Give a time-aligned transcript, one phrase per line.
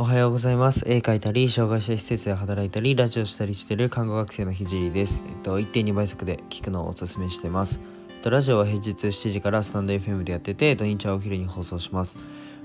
[0.00, 0.82] おはようございます。
[0.86, 5.22] 絵描いたり、障害者施設で働いたり、ラジオしたりしている看護学生のひじりです。
[5.28, 7.80] えっと、1.2倍速で聞くのをおすすめしてます。
[8.08, 12.16] えっと、ラジオは平日7時からスタンド FM でやってて、土日はお昼に放送します。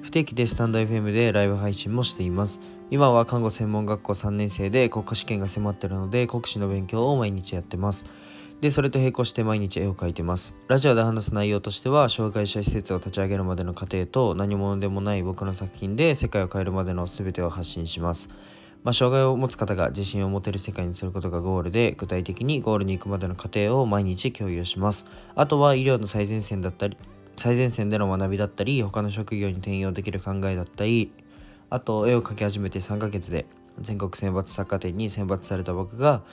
[0.02, 2.62] 不定期でスタンド FM でライブ配信もしています。
[2.90, 8.06] 今は看護専門学校3年生で国家試験が迫ってるので、国試の勉強を毎日やってます。
[8.62, 10.56] で、それと並行して毎日絵を描いてます。
[10.68, 18.30] ラジオで話す内容としては、障害者施設を立ち上げるまでの過程と、何者でもない僕の作品で世界を変えるまでの全てを発信します。
[18.84, 25.06] まあ、障害を持つ方が自信を持てる世界にすることがゴールで、具体的にゴールに行くまでの過程を毎日共有します。
[25.36, 26.98] あとは医療の最前線だったり、
[27.38, 31.12] 最前線での学びだったり、他の職業に転用できる考えだったり、
[31.70, 33.48] あと絵を描き始めて3ヶ月で
[33.82, 36.24] 全国選抜作家展に選抜された僕が、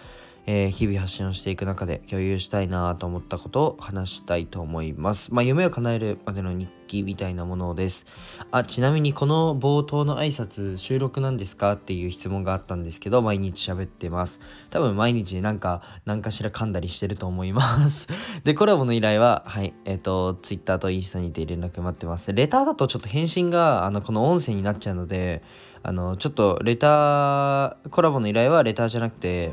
[0.46, 5.32] えー、日々発信をしていく中で共有したいなと思ったことを話したいと思います。
[5.32, 8.06] まあ、夢を叶えるまでの日記みたいなものです。
[8.50, 14.40] あ、ちなみにこの冒頭の挨拶収録なんですかっていう質問があったんですけど、毎日喋ってます。
[14.70, 18.08] 多分毎日なんか、何かしら噛んだりしてると思います。
[18.42, 22.32] で、コラボの依頼は、はい、えっ、ー、と、Twitter とインスタにて連絡待ってます。
[22.32, 25.42] レターだとちょっと返信が、あの、この音声になっちゃうので、
[25.84, 29.52] あの、ちょっとレター、コラボの依頼はレターじゃなくて、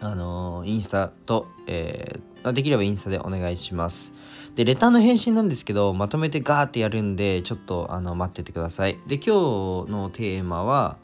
[0.00, 4.12] あのインスタと、えー、できればインスタでお願いします。
[4.56, 8.98] で、レターの返信なんですけど、まとめてガーってやるんで、ちょっとあの待っててください。
[9.06, 10.96] で、今日のテーマは、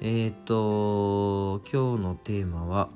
[0.00, 2.90] えっ、ー、と、今日のテーマは、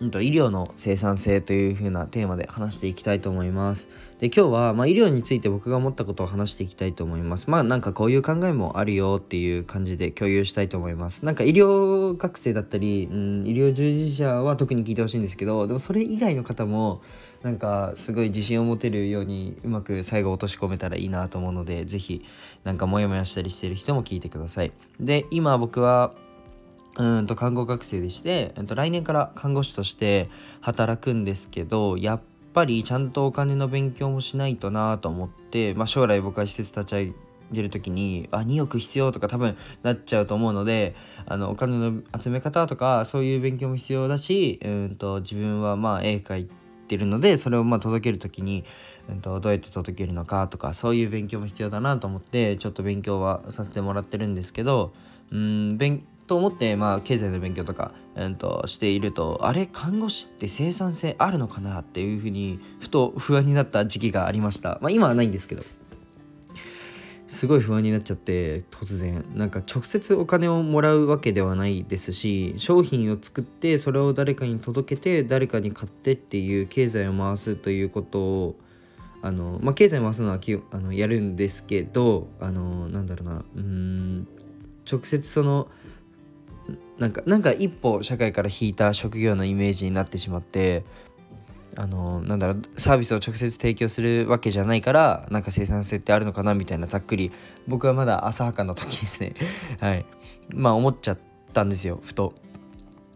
[0.00, 3.88] 医療の生産性という風なテーマで話していきたいと思います。
[4.18, 7.50] で今日は、まあ、医療について僕が思ったことを話していきたいと思います。
[7.50, 11.24] まあなんかこういう考えもあるよっていう感じで共有したいと思います。
[11.24, 17.02] なんか医療学生だったり、うん、医療従事者は特に聞いてほしいんですけどでもそれ以外の方も
[17.42, 22.22] なんかすごい自信を持てるようにうまく最後落とし込めたらいいなと思うので是非
[22.64, 24.72] なんかモヤモヤしたりしてる人も聞いてください。
[24.98, 26.14] で今僕は
[26.96, 30.28] うんと看護学生でして、えっと、来年から看護師として
[30.60, 32.20] 働くんですけどやっ
[32.52, 37.12] ぱりちゃんとお金の勉強もしないとなと思って、まあ、将来僕は施設立ち上
[37.52, 40.94] げる時にあ2億必要とか多分なっちゃうと思うので
[41.26, 46.48] あのお金の集め方とかそういう勉強も必要だしうんと自分はまあ絵描い
[46.88, 48.64] てるのでそれをまあ届ける時に、
[49.08, 54.92] うんと、どうやって届けるのかとかそういう勉強も必要だなと思ってちょっと勉強はさせてもらってるんですけど
[55.30, 64.78] うん勉と思って、まあ、経済の勉強とか、えー、としているとあれ看護師って生産性あるのかなっていうふうにふと不安になった時期がありました。
[64.80, 65.64] まあ今はないんですけど。
[67.26, 69.24] すごい不安になっちゃって突然。
[69.34, 78.56] なんか直接お金をもらうわけではないですし商品を作ってそれを誰かに届けて誰かに買ってっていう経済を回すということを
[79.20, 80.38] あのまあ経済回すのは
[80.70, 84.28] あのやるんですけどあのなんだろうなうん
[84.88, 85.68] 直接その
[87.00, 90.84] なんかなんか一歩社会から引いた職業のイメージになってしまって
[91.74, 97.32] あのなんだろうサービスを直接提供するわけじゃないからなんか生産性ってあるのかなみたいなざっくり
[97.66, 99.34] 僕はまだ浅はかな時ですね。
[99.80, 100.04] はい。
[100.52, 101.18] まあ思っちゃっ
[101.54, 102.34] たんですよふと。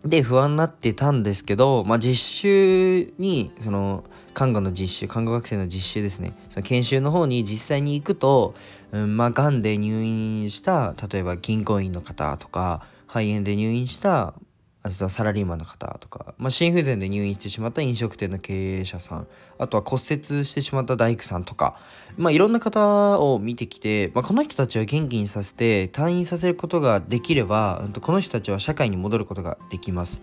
[0.02, 6.32] で不安になってたんですけど、まあ、実習にその看護の実習看護学生の実習ですね。
[6.48, 8.54] その研修の方に実際に行くと、
[8.92, 14.34] うん、まあがんで入院した例えば銀行員の方とか肺炎で入院した
[14.82, 21.78] あとはサラリーマンの方とか、まあ、心不全で入院してしまった飲食店の経営者さんあとは骨折してしまった大工さんとか、
[22.18, 30.20] まあ、いろんな方を見てきて、まあ、この人たちを元気にさせて退院させることができればこの人たちは社会に戻ることができます。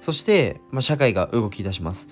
[0.00, 2.08] そして、まあ、社会が動き出します。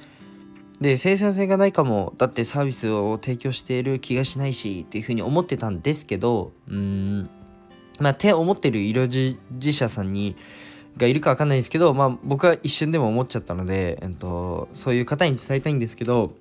[0.80, 7.30] で生産性がないかもだってサービスを提供している気がしないしっていうふうに思ってたんですけどうん
[8.00, 10.36] まあ、手を思ってる医療従事者さんに
[10.96, 16.32] がいるか分かんないですけど、まあ、僕は一瞬でも思っちゃったので、えっと、そういう方に伝えたいんですけど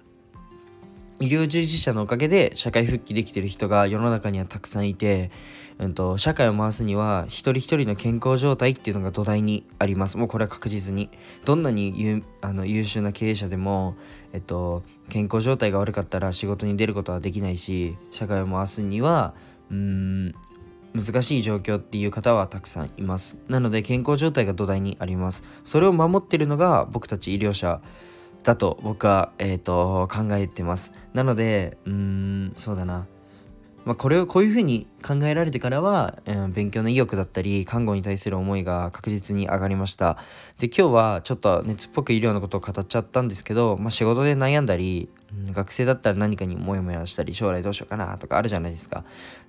[1.19, 5.31] 医療従事者のおかげで社会復帰できてる人が世の中にはたくさんいて、
[5.77, 10.17] うんと、社会を回すには一人一人の健康状態っていうのが土台にあります。
[10.17, 11.09] もうこれは確実に。
[11.43, 13.95] どんなに優あの優秀な経営者でも、
[14.31, 19.33] えっと、健康状態が悪かったら仕事に出ることはできないし社会を回すには
[19.69, 20.35] うーん
[20.93, 23.37] 難しい状況っていう方はたくさんいます。
[23.47, 25.43] なので健康状態が土台にあります。
[25.63, 27.81] それを守ってるのが僕たち医療者
[28.43, 30.93] だと僕は、えーと、考えてます。
[31.13, 33.07] なのでうーんそうだな。
[33.85, 40.17] まあ、これをこういうふうに考えられてからは、うん、勉強の意欲だったり看護に対する思いが確実に上がりました。
[40.59, 45.09] で今日はちょっと熱っぽく医療のことを語っちゃったんですけど、まあ、仕事で悩んだり、
[45.47, 49.03] うん、学生だったら何かにモヤモヤしたり将来どうしようかなとかあるじゃないですか。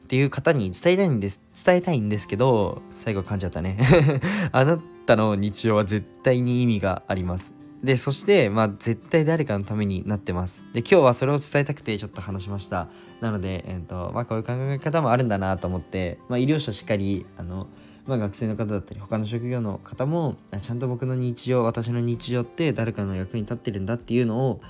[0.05, 3.79] っていう方に伝えたいんです伝えたいんですけど最後噛んじゃったね。
[4.53, 7.60] あなたの日常は絶対に意味があります。
[7.83, 10.63] でそしてまあ絶対誰かのためになってます。
[10.73, 12.89] で今日はそれを伝えたくてちょっと話しました。
[13.21, 17.69] なので、えーとまあ、こういう考え方もあるんだなと思って、まあ、医療者しっかりあの、
[18.07, 24.61] まあ、学生の方だったり他の職業の方もちゃんと僕の日常私の日常って誰かの役に立ってるんだっていうのを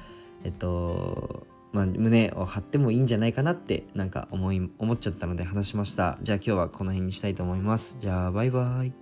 [0.43, 6.19] えっとまあ、胸を張ってもいいんじゃないかなってなんか思い思っちゃったので話しました。
[6.23, 7.97] じゃあ今日はこの辺にしたいと思います。
[8.01, 9.00] じゃあバイバイ。